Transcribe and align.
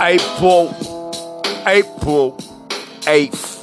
April, 0.00 0.68
April 1.66 2.36
8th, 3.02 3.56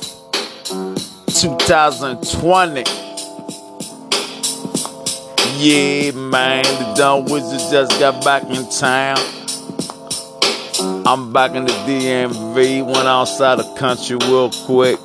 2020. 1.41 2.83
Yeah, 5.57 6.11
man, 6.11 6.63
the 6.63 6.93
Don 6.97 7.23
Wizard 7.25 7.71
just 7.71 7.99
got 8.01 8.23
back 8.25 8.43
in 8.43 8.69
town. 8.69 9.17
I'm 11.07 11.31
back 11.31 11.51
in 11.51 11.65
the 11.65 11.71
DMV, 11.71 12.85
went 12.85 13.07
outside 13.07 13.55
the 13.55 13.73
country 13.75 14.17
real 14.27 14.49
quick. 14.65 14.99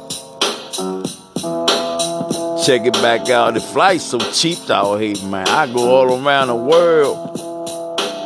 Check 2.66 2.86
it 2.86 2.94
back 2.94 3.30
out. 3.30 3.54
The 3.54 3.60
flight's 3.60 4.04
so 4.04 4.18
cheap 4.32 4.68
out 4.68 4.96
here, 4.96 5.14
man. 5.26 5.46
I 5.48 5.72
go 5.72 5.94
all 5.94 6.26
around 6.26 6.48
the 6.48 6.56
world. 6.56 7.39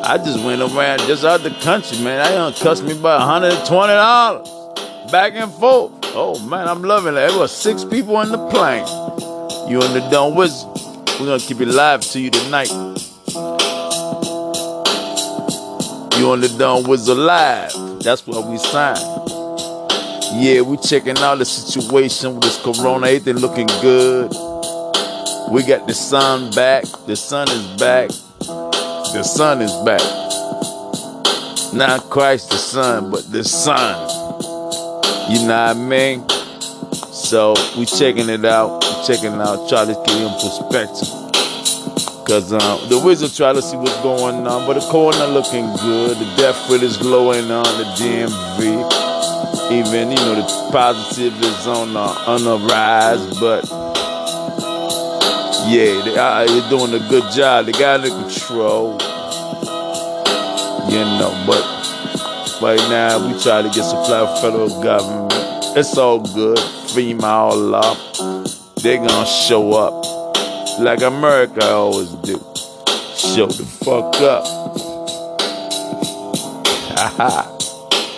I 0.07 0.19
just 0.19 0.45
went 0.45 0.61
around 0.61 0.99
just 1.07 1.25
out 1.25 1.43
the 1.43 1.51
country, 1.63 1.97
man. 2.05 2.21
I 2.21 2.33
done 2.33 2.53
cost 2.53 2.85
me 2.85 2.93
about 2.93 3.23
$120 3.43 5.11
back 5.11 5.33
and 5.33 5.51
forth. 5.51 5.93
Oh 6.15 6.39
man, 6.47 6.69
I'm 6.69 6.83
loving 6.83 7.15
it. 7.15 7.27
There 7.27 7.39
was 7.39 7.51
six 7.57 7.85
people 7.85 8.15
on 8.19 8.31
the 8.31 8.37
plane. 8.51 8.87
You 9.71 9.81
and 9.81 9.95
the 9.95 10.07
Don 10.11 10.35
Wizard. 10.35 10.69
We're 11.19 11.25
gonna 11.25 11.39
keep 11.39 11.59
it 11.63 11.69
live 11.69 12.03
to 12.03 12.21
you 12.21 12.29
tonight. 12.29 12.69
You 16.19 16.31
on 16.33 16.43
the 16.43 16.55
Don 16.59 16.85
Wizard 16.87 17.17
live. 17.17 17.73
That's 18.03 18.27
what 18.27 18.47
we 18.47 18.59
signed. 18.59 19.01
Yeah, 20.35 20.61
we 20.61 20.77
checking 20.77 21.17
out 21.17 21.39
the 21.39 21.47
situation 21.47 22.35
with 22.35 22.43
this 22.43 22.61
corona. 22.63 23.07
Everything 23.07 23.37
looking 23.37 23.69
good. 23.81 24.29
We 25.51 25.63
got 25.63 25.87
the 25.87 25.95
sun 25.95 26.51
back. 26.51 26.85
The 27.07 27.17
sun 27.17 27.49
is 27.49 27.81
back 27.81 28.11
the 29.15 29.23
sun 29.23 29.63
is 29.63 29.73
back. 29.85 30.01
Not 31.73 32.11
Christ 32.11 32.51
the 32.51 32.57
Son, 32.57 33.13
but 33.13 33.31
the 33.31 33.45
Son. 33.45 34.11
You 35.31 35.47
know 35.47 35.55
what 35.55 35.71
I 35.71 35.75
mean? 35.75 36.29
So 37.13 37.55
we 37.79 37.87
checking 37.87 38.29
it 38.29 38.45
out. 38.45 38.83
We 38.83 39.07
checking 39.07 39.35
it 39.35 39.41
out. 39.41 39.69
Try 39.69 39.85
to 39.85 39.95
get 39.95 40.21
in 40.21 40.33
perspective. 40.35 41.09
Cause 42.27 42.53
um, 42.53 42.89
the 42.89 43.01
wizard 43.05 43.33
try 43.37 43.53
to 43.53 43.63
see 43.63 43.77
what's 43.77 44.01
going 44.03 44.49
on, 44.49 44.67
but 44.67 44.75
the 44.75 44.91
corona 44.91 45.29
looking 45.29 45.67
good. 45.77 46.17
The 46.17 46.35
death 46.37 46.69
rate 46.69 46.83
is 46.83 46.97
glowing 46.97 47.53
on 47.53 47.63
the 47.79 47.85
DMV. 47.95 49.71
Even 49.71 50.11
you 50.11 50.17
know 50.17 50.35
the 50.35 50.71
positive 50.73 51.41
is 51.41 51.67
on 51.69 51.93
the 51.93 52.01
on 52.01 52.43
the 52.43 52.59
rise, 52.67 53.39
but 53.39 53.84
yeah, 55.67 56.05
they 56.05 56.19
are 56.19 56.47
they 56.47 56.69
doing 56.69 56.93
a 56.95 57.09
good 57.09 57.33
job. 57.33 57.67
They 57.67 57.73
got 57.73 58.05
it 58.05 58.13
under 58.13 58.29
control. 58.29 58.93
You 60.91 61.01
know, 61.01 61.33
but 61.47 62.61
right 62.61 62.79
now 62.91 63.27
we 63.27 63.41
try 63.43 63.63
to 63.63 63.69
get 63.69 63.85
supply 63.85 64.27
from 64.27 64.43
federal 64.43 64.83
government. 64.83 65.33
It's 65.77 65.97
all 65.97 66.21
good. 66.21 66.59
FEMA 66.59 67.23
all 67.23 67.75
up. 67.75 67.99
They 68.83 68.99
gonna 68.99 69.27
show 69.27 69.73
up. 69.73 70.05
Like 70.79 71.03
America 71.03 71.65
always 71.71 72.11
do. 72.11 72.37
Show 73.17 73.47
the 73.47 73.65
fuck 73.65 74.15
up. 74.21 74.45
Haha. 76.99 77.51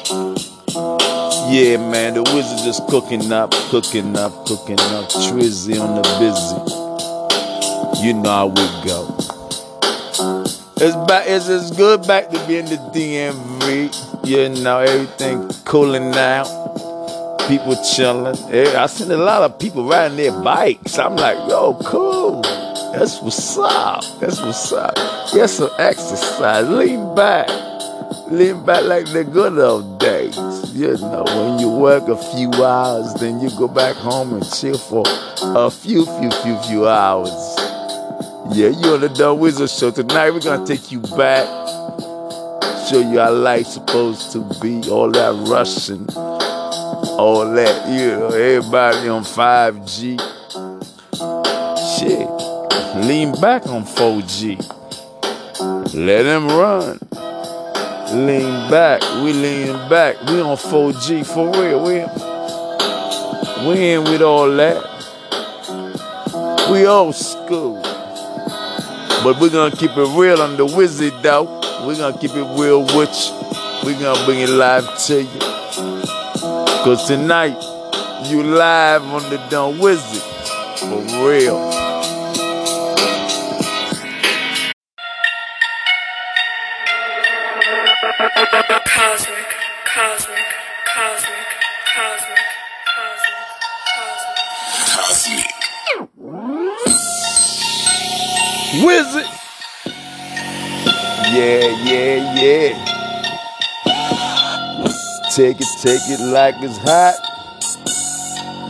yeah, 1.50 1.77
man, 1.77 2.14
the 2.14 2.22
wizard 2.34 2.58
just 2.64 2.86
cooking 2.88 3.33
up, 3.33 3.53
cooking 3.70 4.16
up, 4.16 4.33
cooking 4.47 4.81
up. 4.81 5.08
Trizzy 5.10 5.81
on 5.81 5.94
the 5.94 6.03
busy. 6.19 6.75
You 8.02 8.12
know 8.12 8.30
I 8.30 8.44
would 8.44 8.86
go. 8.86 9.16
It's 10.78 10.97
back. 11.08 11.25
It's 11.27 11.48
as 11.48 11.70
good 11.70 12.06
back 12.06 12.28
to 12.28 12.47
be 12.47 12.58
in 12.58 12.66
the 12.66 12.77
DMV. 12.94 14.27
You 14.27 14.62
know 14.62 14.80
everything 14.80 15.48
cooling 15.64 16.11
now. 16.11 16.44
People 17.48 17.75
chilling. 17.83 18.36
Eh, 18.53 18.78
I 18.78 18.87
seen 18.87 19.10
a 19.10 19.16
lot 19.16 19.43
of 19.43 19.59
people 19.59 19.88
riding 19.88 20.19
their 20.19 20.32
bikes. 20.43 20.98
I'm 20.98 21.16
like, 21.16 21.37
yo, 21.48 21.78
cool. 21.84 22.43
That's 22.93 23.20
what's 23.22 23.56
up. 23.56 24.04
That's 24.20 24.41
what's 24.43 24.72
up. 24.72 24.94
Get 25.32 25.49
some 25.49 25.70
exercise. 25.78 26.69
Lean 26.69 27.15
back. 27.15 27.49
Lean 28.31 28.65
back 28.66 28.84
like 28.84 29.06
the 29.12 29.25
good 29.25 29.59
old 29.59 29.99
days. 29.99 30.37
You 30.75 30.99
know, 30.99 31.25
when 31.25 31.59
you 31.59 31.70
work 31.70 32.09
a 32.09 32.16
few 32.16 32.53
hours, 32.62 33.15
then 33.15 33.41
you 33.41 33.49
go 33.56 33.69
back 33.69 33.97
home 33.97 34.34
and 34.34 34.53
chill 34.53 34.76
for 34.76 35.04
a 35.06 35.70
few, 35.70 36.04
few, 36.04 36.31
few, 36.43 36.59
few 36.62 36.87
hours. 36.87 37.56
Yeah, 38.52 38.68
you 38.68 38.94
on 38.94 39.00
the 39.00 39.08
Don 39.08 39.38
Wizard 39.38 39.68
Show. 39.68 39.90
Tonight 39.90 40.30
we're 40.30 40.40
gonna 40.40 40.64
take 40.64 40.92
you 40.92 41.00
back, 41.00 41.46
show 42.88 43.00
you 43.00 43.18
how 43.18 43.32
life's 43.32 43.74
supposed 43.74 44.32
to 44.32 44.40
be, 44.62 44.88
all 44.88 45.10
that 45.10 45.34
rushing, 45.48 46.06
all 47.18 47.50
that, 47.52 47.88
you 47.88 48.12
know, 48.12 48.28
everybody 48.28 49.08
on 49.08 49.24
5G. 49.24 50.18
Shit. 51.98 52.28
Lean 53.04 53.32
back 53.40 53.66
on 53.66 53.84
4G. 53.84 54.56
Let 55.94 56.24
him 56.24 56.48
run. 56.48 56.98
Lean 58.26 58.70
back. 58.70 59.02
We 59.22 59.32
lean 59.32 59.88
back. 59.88 60.22
We 60.22 60.40
on 60.40 60.56
4G 60.56 61.26
for 61.26 61.50
real. 61.52 61.82
We, 61.82 62.04
we 63.68 63.78
ain't 63.80 64.08
with 64.08 64.22
all 64.22 64.50
that. 64.50 64.82
We 66.70 66.86
old 66.86 67.14
school. 67.14 67.85
But 69.26 69.41
we're 69.41 69.50
gonna 69.50 69.75
keep 69.75 69.91
it 69.91 70.09
real 70.16 70.41
on 70.41 70.56
the 70.56 70.64
wizard 70.64 71.14
though. 71.20 71.59
We're 71.84 71.97
gonna 71.97 72.16
keep 72.16 72.31
it 72.31 72.47
real 72.60 72.82
with 72.82 73.10
you. 73.10 73.34
We're 73.82 73.98
gonna 73.98 74.25
bring 74.25 74.38
it 74.38 74.48
live 74.48 74.97
to 75.06 75.20
you. 75.20 75.41
Cause 76.84 77.09
tonight, 77.09 77.60
you 78.31 78.44
live 78.44 79.03
on 79.03 79.28
the 79.28 79.44
Don 79.50 79.81
Wizard. 79.81 80.22
For 80.78 81.28
real. 81.28 81.85
Wizard. 98.86 99.26
Yeah, 101.34 101.66
yeah, 101.82 102.16
yeah. 102.38 102.70
Take 105.34 105.60
it, 105.60 105.66
take 105.82 106.08
it 106.08 106.20
like 106.32 106.54
it's 106.60 106.78
hot. 106.78 107.16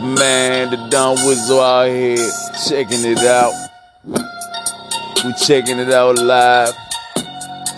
Man, 0.00 0.70
the 0.70 0.78
Dumb 0.88 1.16
Wizard 1.26 1.58
out 1.58 1.88
here 1.88 2.30
checking 2.66 3.04
it 3.04 3.18
out. 3.18 3.52
We 5.22 5.34
checking 5.34 5.78
it 5.78 5.92
out 5.92 6.18
live. 6.18 6.74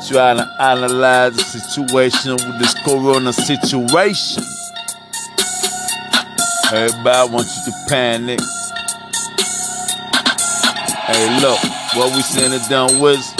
Trying 0.06 0.36
to 0.36 0.48
analyze 0.60 1.34
the 1.34 1.42
situation 1.42 2.34
with 2.34 2.58
this 2.60 2.74
corona 2.84 3.32
situation. 3.32 4.44
Everybody 6.72 7.32
wants 7.32 7.66
you 7.66 7.72
to 7.72 7.78
panic. 7.88 8.40
Hey, 11.08 11.40
look, 11.40 11.77
what 11.94 12.14
we 12.14 12.22
saying 12.22 12.52
it 12.52 12.68
done 12.68 12.98
was 13.00 13.32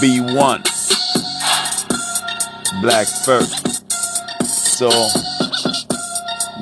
B1. 0.00 0.62
Black 2.82 3.06
first. 3.24 3.66
So, 4.46 4.88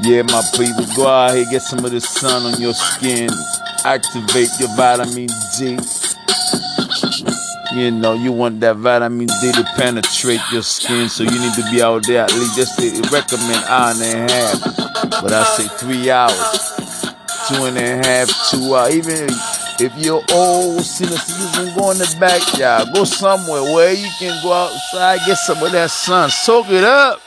yeah, 0.03 0.22
my 0.22 0.43
people, 0.56 0.84
go 0.97 1.06
out 1.06 1.34
here, 1.34 1.47
get 1.50 1.62
some 1.62 1.84
of 1.84 1.91
the 1.91 2.00
sun 2.00 2.53
on 2.53 2.61
your 2.61 2.75
skin, 2.75 3.28
activate 3.84 4.50
your 4.59 4.75
vitamin 4.77 5.28
D. 5.59 5.78
You 7.75 7.91
know, 7.91 8.15
you 8.15 8.33
want 8.33 8.61
that 8.61 8.77
vitamin 8.77 9.26
D 9.26 9.53
to 9.53 9.64
penetrate 9.76 10.41
your 10.53 10.62
skin, 10.62 11.08
so 11.08 11.23
you 11.23 11.31
need 11.31 11.55
to 11.55 11.70
be 11.70 11.82
out 11.82 12.06
there 12.06 12.25
at 12.25 12.32
least. 12.35 12.56
Just 12.56 12.81
recommend 13.12 13.64
hour 13.67 13.93
and 13.94 14.03
a 14.03 14.32
half, 14.32 14.62
but 15.23 15.32
I 15.32 15.44
say 15.44 15.69
three 15.76 16.11
hours, 16.11 16.73
two 17.49 17.64
and 17.64 17.76
a 17.79 17.97
half, 18.08 18.29
two 18.50 18.75
hours. 18.75 18.94
Even 18.94 19.29
if 19.81 19.97
you're 19.97 20.23
old, 20.33 20.83
senior 20.83 21.17
citizen, 21.17 21.75
go 21.77 21.93
in 21.93 21.99
the 21.99 22.17
backyard, 22.19 22.89
go 22.93 23.05
somewhere 23.05 23.63
where 23.63 23.93
you 23.93 24.09
can 24.19 24.43
go 24.43 24.53
outside, 24.53 25.21
get 25.27 25.39
some 25.39 25.63
of 25.63 25.71
that 25.73 25.91
sun, 25.91 26.31
soak 26.31 26.69
it 26.71 26.85
up. 26.85 27.21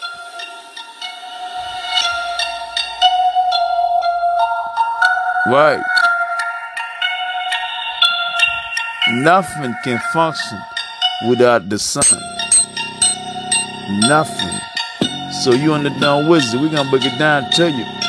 Right. 5.47 5.81
Nothing 9.11 9.73
can 9.83 9.99
function 10.13 10.59
without 11.29 11.69
the 11.69 11.79
sun. 11.79 12.19
Nothing. 14.01 14.59
So 15.43 15.51
you 15.53 15.73
on 15.73 15.83
the 15.83 15.89
Don 15.99 16.27
Wizard, 16.27 16.61
we're 16.61 16.69
gonna 16.69 16.89
break 16.89 17.05
it 17.05 17.17
down 17.17 17.49
to 17.51 17.71
you. 17.71 18.00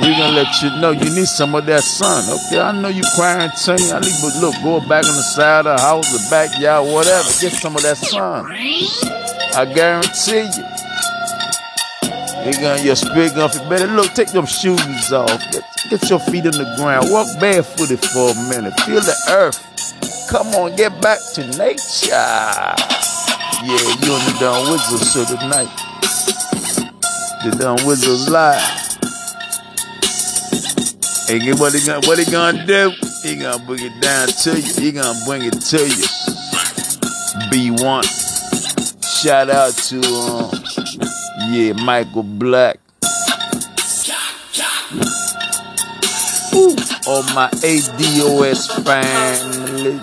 We're 0.00 0.16
gonna 0.16 0.32
let 0.32 0.62
you 0.62 0.70
know 0.80 0.90
you 0.92 1.04
need 1.04 1.28
some 1.28 1.54
of 1.54 1.66
that 1.66 1.82
sun. 1.82 2.24
Okay, 2.24 2.58
I 2.58 2.72
know 2.72 2.88
you 2.88 3.02
quarantining. 3.14 3.92
I 3.92 4.00
need, 4.00 4.16
but 4.22 4.34
look, 4.40 4.54
go 4.62 4.80
back 4.88 5.04
on 5.04 5.12
the 5.12 5.22
side 5.36 5.66
of 5.66 5.76
the 5.76 5.82
house, 5.82 6.08
the 6.10 6.30
backyard, 6.30 6.88
whatever. 6.88 7.28
Get 7.40 7.52
some 7.52 7.76
of 7.76 7.82
that 7.82 7.98
sun. 7.98 8.46
I 9.54 9.66
guarantee 9.68 10.48
you. 10.48 10.64
You 12.46 12.52
got 12.58 12.82
your 12.82 12.96
spit 12.96 13.36
off. 13.36 13.54
You 13.54 13.68
better 13.68 13.86
look, 13.86 14.14
take 14.14 14.32
them 14.32 14.46
shoes 14.46 15.12
off. 15.12 15.28
Get, 15.52 15.62
get 15.90 16.08
your 16.08 16.20
feet 16.20 16.46
on 16.46 16.52
the 16.56 16.74
ground. 16.78 17.10
Walk 17.10 17.28
barefooted 17.38 18.00
for 18.00 18.30
a 18.30 18.34
minute. 18.48 18.72
Feel 18.88 19.02
the 19.02 19.16
earth. 19.28 19.60
Come 20.30 20.48
on, 20.54 20.74
get 20.74 20.98
back 21.02 21.18
to 21.34 21.46
nature. 21.58 22.16
Yeah, 23.60 23.76
you 24.00 24.08
on 24.08 24.24
the 24.24 24.36
Don 24.40 24.72
Wizard 24.72 25.06
show 25.06 25.24
tonight. 25.36 25.68
The 27.44 27.50
Don 27.60 27.76
Wizard's 27.86 28.30
live. 28.30 28.91
Get 31.38 31.58
what 31.58 31.72
he 31.72 31.80
gonna 31.86 32.06
what 32.06 32.18
he 32.18 32.24
gonna 32.30 32.66
do? 32.66 32.92
He 33.22 33.36
gonna 33.36 33.64
bring 33.64 33.80
it 33.84 34.00
down 34.02 34.28
to 34.28 34.60
you. 34.60 34.74
He 34.74 34.92
gonna 34.92 35.18
bring 35.24 35.42
it 35.42 35.52
to 35.52 35.78
you. 35.78 36.04
B1. 37.50 38.04
Shout 39.22 39.48
out 39.48 39.72
to 39.72 40.00
um 40.02 40.50
yeah, 41.50 41.72
Michael 41.72 42.22
Black. 42.22 42.80
Ooh, 46.54 46.76
all 47.06 47.22
my 47.34 47.48
ADOS 47.62 48.68
family. 48.84 49.98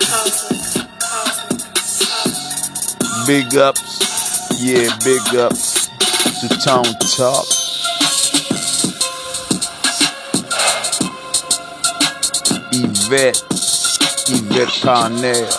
Big 3.26 3.56
ups. 3.56 4.60
Yeah, 4.60 4.96
big 5.04 5.36
ups 5.36 5.88
to 6.40 6.48
Tone 6.58 6.84
Talk. 7.16 7.59
Yvette, 13.12 13.42
Yvette 14.28 14.68
Carnell, 14.86 15.50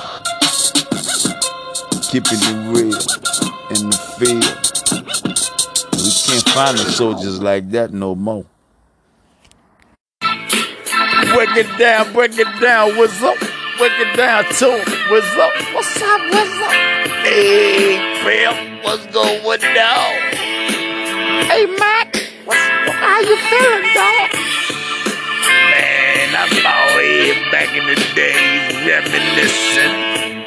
keeping 2.10 2.40
it 2.40 2.58
real 2.72 2.96
in 3.76 3.90
the 3.90 3.98
field. 4.16 4.56
We 5.92 6.12
can't 6.24 6.50
find 6.52 6.78
the 6.78 6.90
soldiers 6.94 7.42
like 7.42 7.70
that 7.72 7.92
no 7.92 8.16
more. 8.16 8.46
Break 10.22 11.58
it 11.58 11.78
down, 11.78 12.14
break 12.14 12.40
it 12.40 12.48
down, 12.62 12.96
what's 12.96 13.22
up? 13.22 13.38
Break 13.78 14.00
it 14.00 14.16
down 14.16 14.46
to 14.46 14.72
him, 14.72 15.10
what's 15.12 15.36
up? 15.36 15.52
What's 15.74 16.02
up, 16.02 16.22
what's 16.32 16.62
up? 16.64 16.72
Hey, 17.26 18.00
Bill, 18.24 18.56
what's 18.82 19.06
going 19.08 19.60
down? 19.76 20.14
Hey, 21.52 21.66
Mac, 21.66 22.16
what's, 22.46 22.62
how 22.94 23.20
you 23.20 23.36
feeling, 23.36 23.94
dog? 23.94 24.51
Reminiscing, 29.52 30.46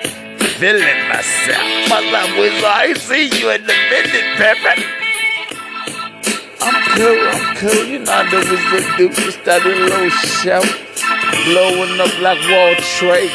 feeling 0.58 1.08
myself. 1.08 1.92
Up, 1.92 2.38
Wizard? 2.38 2.64
I 2.64 2.92
see 2.94 3.26
you 3.38 3.50
in 3.50 3.62
the 3.62 3.74
minute, 3.90 4.28
Pepper. 4.36 4.76
I'm 6.60 6.76
cool, 6.96 7.28
I'm 7.28 7.56
cool. 7.56 7.84
You 7.84 7.98
know 8.00 8.12
how 8.12 8.30
the 8.30 8.36
Wizard 8.50 8.96
do. 8.96 9.08
Just 9.10 9.40
started 9.40 9.76
a 9.76 9.80
little 9.80 10.10
blowing 11.44 12.00
up 12.00 12.20
like 12.20 12.40
Wall 12.50 12.74
Trade. 12.98 13.30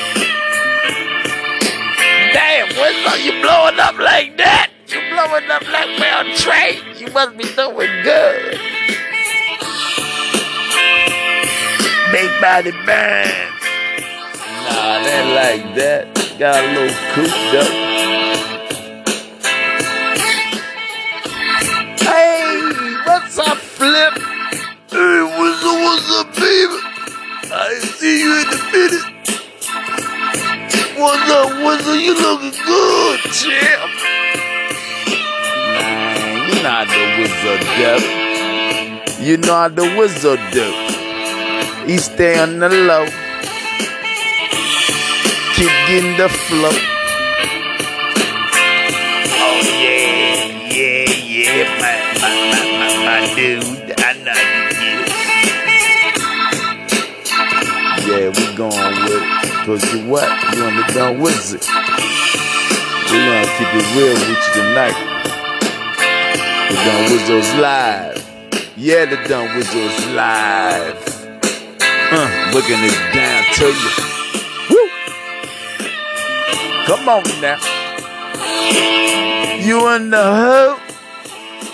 Damn, 2.34 2.68
Wizard, 2.70 3.20
you 3.24 3.32
blowing 3.42 3.80
up 3.80 3.98
like 3.98 4.38
that? 4.38 4.72
You 4.88 5.00
blowing 5.12 5.50
up 5.50 5.64
like 5.70 6.00
Wall 6.00 6.36
Trade? 6.36 7.00
You 7.00 7.12
must 7.12 7.38
be 7.38 7.44
doing 7.56 8.04
good. 8.04 8.60
Big 12.12 12.42
body 12.42 12.72
band. 12.86 13.59
Nah, 14.80 15.04
they 15.04 15.22
like 15.36 15.76
that. 15.76 16.08
Got 16.40 16.64
a 16.64 16.68
little 16.72 16.96
cooped 17.12 17.54
up. 17.60 17.68
Hey, 22.00 22.48
what's 23.06 23.36
up, 23.40 23.58
Flip? 23.58 24.16
Hey, 24.88 25.20
what's 25.36 25.64
up, 25.68 25.78
what's 25.84 26.10
up, 26.16 26.28
baby? 26.32 26.80
I 27.52 27.76
see 28.00 28.24
you 28.24 28.32
in 28.40 28.48
a 28.48 28.60
minute. 28.72 29.08
What's 30.98 31.28
up, 31.30 31.50
what's 31.62 31.84
up? 31.86 32.00
You 32.00 32.14
looking 32.16 32.56
good, 32.64 33.20
champ. 33.36 33.92
Nah, 35.76 36.48
you 36.48 36.56
know 36.64 36.72
how 36.72 36.88
the 36.88 37.04
wizard 37.20 37.64
do. 37.76 37.94
You 39.26 39.36
know 39.44 39.56
how 39.56 39.68
the 39.68 39.88
wizard 40.00 40.40
do. 40.54 40.68
He 41.86 41.98
stay 41.98 42.40
on 42.40 42.60
the 42.60 42.70
low. 42.70 43.29
Keep 45.60 45.76
getting 45.90 46.16
the 46.16 46.30
flow. 46.30 46.72
Oh 46.72 46.76
yeah, 49.76 50.48
yeah, 50.72 51.04
yeah, 51.12 51.68
my 51.82 51.96
my 52.22 52.32
my 52.48 52.64
my, 52.80 52.88
my 53.04 53.20
dude. 53.36 53.92
I 54.00 54.02
know 54.24 54.40
you 54.40 54.64
get 54.80 54.98
it. 55.04 55.12
Yeah, 58.08 58.28
we 58.32 58.44
going 58.56 58.96
with 59.04 59.20
it. 59.20 59.26
Cause 59.66 59.84
you 59.94 60.00
what? 60.08 60.30
You 60.56 60.64
on 60.64 60.74
the 60.78 60.84
Don 60.94 61.20
Wizard. 61.20 61.60
We 63.12 63.18
gonna 63.20 63.44
keep 63.58 63.68
it 63.76 63.86
real 63.98 64.16
with 64.16 64.30
you 64.30 64.40
tonight. 64.54 64.98
The 66.70 66.76
Don 66.86 67.02
Wizards 67.12 67.52
live. 67.56 68.18
Yeah, 68.78 69.04
the 69.04 69.18
Don 69.28 69.46
Wizards 69.58 70.08
live. 70.16 71.04
Huh, 71.82 72.30
looking 72.54 72.80
it 72.80 72.96
down 73.14 73.44
to 73.56 73.68
you. 73.68 74.09
Come 76.90 77.08
on 77.08 77.24
now. 77.40 77.60
You 79.60 79.78
on 79.82 80.10
the 80.10 80.24
hook? 80.24 80.80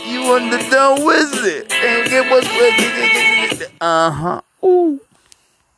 You 0.05 0.19
on 0.23 0.49
the 0.49 0.57
Don 0.69 1.05
Wizard? 1.05 1.71
And 1.71 2.09
get 2.09 2.29
what's 2.29 2.45
with 2.47 3.61
it? 3.61 3.71
Uh 3.79 4.11
huh. 4.11 4.41